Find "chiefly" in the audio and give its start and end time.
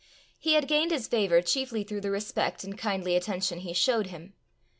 1.43-1.83